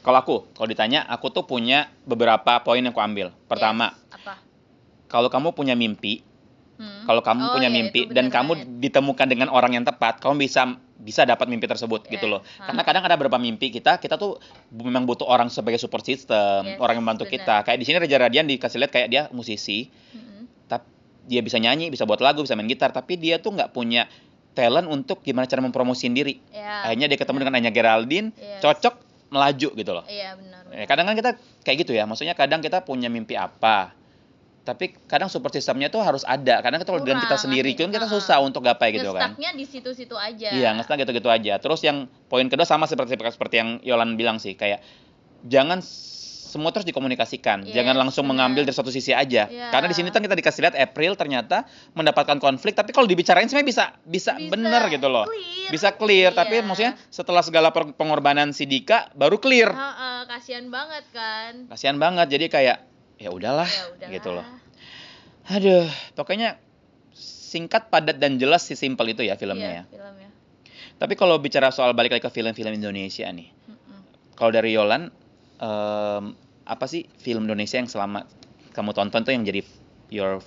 [0.00, 3.34] Kalau aku, kalau ditanya, aku tuh punya beberapa poin yang aku ambil.
[3.44, 4.16] Pertama, Yes.
[4.16, 4.34] apa?
[5.06, 6.22] kalau kamu punya mimpi,
[6.78, 7.04] Hmm.
[7.04, 8.80] kalau kamu Oh, punya iya, mimpi dan kamu banget.
[8.80, 12.40] ditemukan dengan orang yang tepat, kamu bisa bisa dapat mimpi tersebut gitu Yes, loh.
[12.60, 12.68] ha.
[12.68, 14.36] Karena kadang ada beberapa mimpi kita, kita tuh
[14.70, 17.34] memang butuh orang sebagai support system, Yes, orang yang membantu benar.
[17.34, 17.54] kita.
[17.64, 20.44] Kayak di sini Reza Radian dikasih lihat kayak dia musisi, Mm-mm.
[20.66, 20.84] tapi
[21.24, 24.04] dia bisa nyanyi, bisa buat lagu, bisa main gitar, tapi dia tuh nggak punya
[24.50, 26.36] talent untuk gimana cara mempromosiin diri.
[26.50, 27.48] Ya, Akhirnya dia ketemu benar.
[27.48, 28.60] dengan Anya Geraldine, Yes.
[28.60, 28.94] cocok
[29.30, 30.04] melaju gitu loh.
[30.04, 30.62] Iya benar.
[30.68, 30.86] Ya, benar.
[30.86, 31.30] kadang kan kita
[31.62, 33.94] kayak gitu ya, maksudnya kadang kita punya mimpi apa,
[34.70, 36.62] tapi kadang support systemnya tuh harus ada.
[36.62, 39.34] Kita kalau dengan kita sendiri kan kita susah untuk gapai gitu kan.
[39.34, 40.48] Ngestaknya di situ-situ aja.
[40.54, 41.58] Iya, ngestak gitu-gitu aja.
[41.58, 44.78] Terus yang poin kedua sama seperti seperti yang Yolan bilang sih, kayak
[45.42, 45.82] jangan
[46.50, 47.62] semua terus dikomunikasikan.
[47.62, 48.50] Yes, jangan langsung benar.
[48.50, 49.46] mengambil dari satu sisi aja.
[49.46, 49.70] Iya.
[49.70, 51.62] Karena di sini kan kita dikasih lihat April ternyata
[51.94, 55.30] mendapatkan konflik, tapi kalau dibicarain sebenarnya bisa bisa, Bisa bener gitu loh.
[55.30, 55.70] clear.
[55.70, 56.66] Bisa clear, tapi Iya.
[56.66, 59.70] maksudnya setelah segala pengorbanan si Dika baru clear.
[59.70, 61.70] Ha-ha, kasihan banget kan.
[61.70, 62.26] Kasihan banget.
[62.26, 62.89] Jadi kayak
[63.20, 64.10] ya udahlah Ya udahlah.
[64.10, 64.46] gitu loh.
[65.46, 66.56] Aduh, pokoknya
[67.12, 69.84] singkat, padat dan jelas sih simpel itu ya filmnya Iya, ya.
[69.90, 70.28] filmnya.
[70.96, 73.48] Tapi kalau bicara soal balik lagi ke film-film Indonesia nih.
[73.66, 74.00] Mm-mm.
[74.32, 75.12] Kalau dari Yolan
[75.58, 76.24] em,
[76.64, 78.24] apa sih film Indonesia yang selama
[78.70, 79.60] kamu tonton tuh yang jadi
[80.08, 80.38] your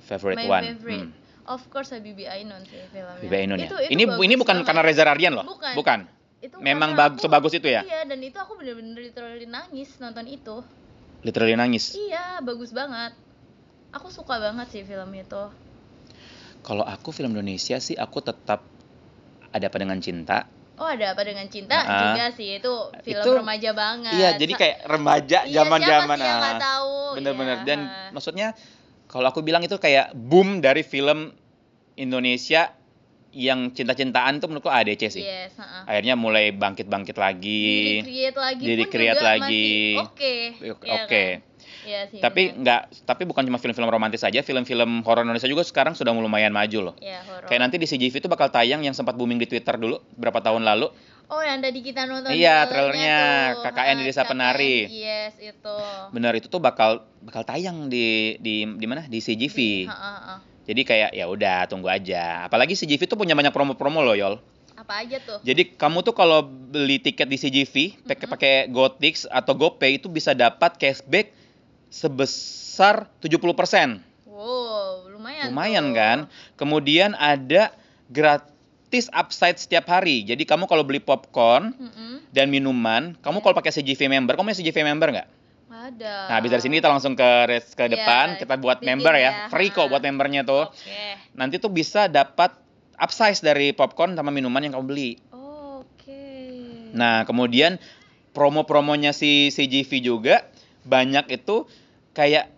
[0.00, 0.64] favorite My one?
[0.68, 1.02] favorite.
[1.08, 1.20] Hmm.
[1.44, 3.18] Of course Habibie Ainun sih filmnya.
[3.24, 3.66] Ainun ya.
[3.66, 4.66] Itu- itu ini bagus ini bukan banget.
[4.68, 5.46] karena Reza Radian loh.
[5.74, 5.98] Bukan.
[6.38, 7.82] Itu Memang karena bag- aku- sebagus itu ya?
[7.82, 10.62] Iya, dan itu aku bener-bener literally nangis nonton itu.
[11.22, 11.94] Literally nangis.
[11.94, 13.14] Iya, bagus banget.
[13.94, 15.42] Aku suka banget sih film itu.
[16.62, 18.66] Kalau aku film Indonesia sih aku tetap
[19.50, 20.46] ada apa dengan cinta.
[20.80, 22.72] Oh, ada apa dengan cinta Nah, juga sih itu
[23.06, 24.14] film itu- remaja banget.
[24.18, 26.58] Iya, jadi kayak remaja Iya, zaman-zaman siapa sih yang ah.
[26.58, 26.94] tahu?
[27.20, 27.78] Bener-bener Iya, dan
[28.10, 28.48] maksudnya
[29.06, 31.30] kalau aku bilang itu kayak boom dari film
[31.94, 32.72] Indonesia
[33.32, 35.24] yang cinta-cintaan tuh menurutku ADC sih.
[35.24, 35.88] Yes, ha-ha.
[35.88, 38.04] Akhirnya mulai bangkit-bangkit lagi.
[38.04, 39.70] Di-recreate lagi Di pun recreate juga lagi.
[39.96, 40.34] oke.
[40.68, 40.84] Oke.
[40.84, 41.50] Iya kan?
[41.82, 42.20] Iya sih.
[42.22, 42.60] Tapi benar.
[42.62, 46.92] nggak, tapi bukan cuma film-film romantis saja, film-film horor Indonesia juga sekarang sudah lumayan maju
[46.92, 46.94] loh.
[47.02, 47.48] Iya, horor.
[47.50, 50.62] Kayak nanti di CGV itu bakal tayang yang sempat booming di Twitter dulu berapa tahun
[50.62, 50.92] lalu.
[51.32, 53.18] Oh, yang tadi kita nonton Iya, trailernya
[53.56, 53.64] tuh.
[53.64, 54.76] KKN di Ha, Desa KKN, Penari.
[54.92, 55.76] Yes, itu.
[56.12, 59.08] Benar itu tuh bakal bakal tayang di di di mana?
[59.08, 59.88] Di CGV.
[59.88, 60.36] Ha, ha.
[60.62, 62.46] Jadi kayak ya udah tunggu aja.
[62.46, 64.38] Apalagi CGV tuh punya banyak promo-promo loh, Yol.
[64.78, 65.38] Apa aja tuh?
[65.42, 70.32] Jadi kamu tuh kalau beli tiket di CGV pakai pakai GoTix atau GoPay itu bisa
[70.32, 71.34] dapat cashback
[71.92, 74.00] sebesar 70%.
[74.26, 75.52] Wow, lumayan.
[75.52, 75.94] Lumayan tuh.
[75.94, 76.18] kan?
[76.56, 77.70] Kemudian ada
[78.08, 80.24] gratis upside setiap hari.
[80.24, 82.24] Jadi kamu kalau beli popcorn Mm-mm.
[82.32, 85.28] dan minuman, kamu kalau pakai CGV member, kamu punya CGV member nggak?
[85.92, 86.16] Ada.
[86.28, 87.30] Nah, habis dari sini kita langsung ke
[87.76, 89.20] ke Iya, depan, kita buat member ya.
[89.20, 89.32] ya.
[89.52, 90.72] Free kok buat membernya tuh.
[90.72, 91.04] Oke.
[91.36, 92.52] Nanti tuh bisa dapat
[92.96, 95.10] upsize dari popcorn sama minuman yang kamu beli.
[95.32, 96.24] Oke.
[96.96, 97.76] Nah, kemudian
[98.32, 100.48] promo-promonya si CGV juga
[100.82, 101.68] banyak itu
[102.16, 102.48] kayak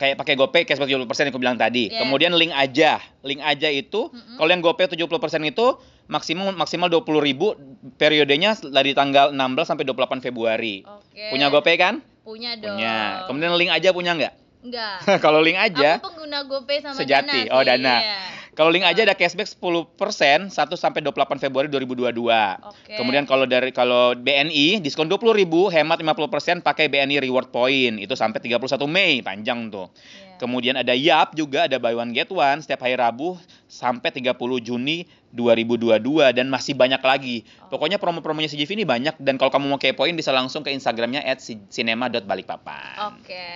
[0.00, 1.92] kayak pakai GoPay cashback 70% yang aku bilang tadi.
[1.92, 2.00] Yes.
[2.00, 3.04] Kemudian link aja.
[3.20, 4.40] Link aja itu Mm-mm.
[4.40, 5.04] kalau yang GoPay 70%
[5.44, 5.76] itu
[6.08, 10.82] maksimum maksimal 20.000 periodenya dari tanggal 16 sampai 28 Februari.
[10.88, 11.28] Oke.
[11.30, 12.00] Punya GoPay kan?
[12.20, 12.76] Punya dong.
[12.76, 13.24] Punya.
[13.26, 14.34] Kemudian link aja punya nggak?
[14.60, 14.96] Enggak.
[15.24, 17.48] kalau link aja Aku pengguna GoPay sama Sejati.
[17.48, 17.96] Dana Oh, sih, Dana.
[17.96, 18.18] iya.
[18.50, 22.12] kalau link aja ada cashback 10% 1 sampai 28 Februari 2022.
[22.60, 22.92] Oke.
[22.92, 28.36] Kemudian kalau dari kalau BNI diskon 20.000 hemat 50% pakai BNI reward point itu sampai
[28.36, 29.88] 31 Mei panjang tuh.
[29.88, 30.36] Iya.
[30.36, 35.08] Kemudian ada YAP juga ada buy one get one setiap hari Rabu sampai 30 Juni
[35.30, 36.02] 2022
[36.34, 37.36] dan masih banyak lagi.
[37.62, 37.76] Oh.
[37.76, 41.22] Pokoknya promo-promonya CGV ini banyak dan kalau kamu mau kepoin bisa langsung ke Instagramnya
[41.70, 43.14] @cinema.balikpapan.
[43.14, 43.48] Oke.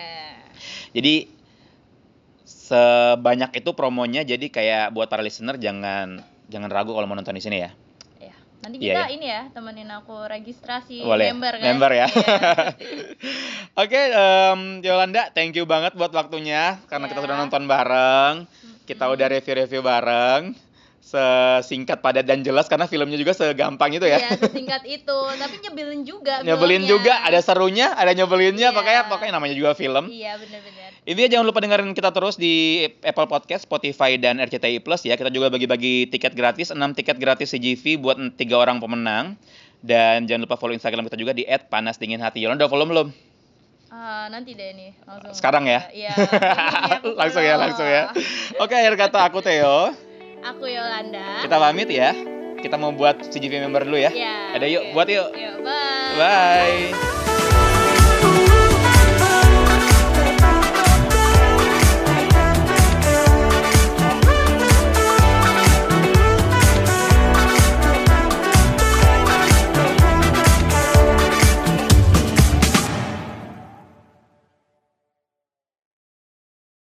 [0.95, 1.15] Jadi
[2.45, 7.43] sebanyak itu promonya jadi kayak buat para listener jangan jangan ragu kalau mau nonton di
[7.43, 7.71] sini ya.
[8.17, 8.35] Iya.
[8.63, 9.09] Nanti Iya, kita ya.
[9.11, 11.29] ini ya, temenin aku registrasi Boleh.
[11.29, 11.65] member kan.
[11.67, 12.07] Member ya.
[12.07, 12.41] Iya.
[13.83, 17.25] Oke, em, Yolanda, thank you banget buat waktunya karena kita Ya.
[17.27, 18.47] sudah nonton bareng.
[18.85, 19.15] Kita Mm-mm.
[19.19, 20.43] udah review-review bareng.
[21.05, 24.17] Sesingkat, padat dan jelas karena filmnya juga segampang itu ya.
[24.19, 25.19] Iya, sesingkat itu.
[25.37, 26.91] Tapi nyebelin juga nyebelin filmnya.
[26.91, 28.75] juga, ada serunya, ada nyebelinnya, Iya.
[28.75, 30.09] pokoknya pokoknya namanya juga film.
[30.09, 30.91] Iya, benar-benar.
[31.05, 32.55] Intinya jangan lupa dengerin kita terus di
[33.05, 35.15] Apple Podcast, Spotify, dan RCTI Plus ya.
[35.15, 39.37] Kita juga bagi-bagi tiket gratis, 6 tiket gratis CGV buat tiga orang pemenang.
[39.85, 42.41] Dan jangan lupa follow Instagram kita juga di @panasdinginhati.
[42.41, 43.09] Yolanda udah follow belum?
[43.93, 45.37] Ah, nanti deh nih, langsung.
[45.37, 45.85] Sekarang ya?
[45.93, 46.17] Iya.
[46.17, 48.09] ini langsung ya, langsung ya.
[48.65, 49.93] Oke, akhir kata aku Theo.
[50.45, 51.41] Aku Yolanda.
[51.41, 52.13] Kita pamit ya.
[52.61, 54.13] Kita mau buat CGV member dulu ya.
[54.13, 54.61] Iya.
[54.61, 54.93] Ada yuk, oke.
[54.93, 55.29] buat yuk.
[55.33, 56.17] Yuk, bye.
[56.21, 57.34] Bye.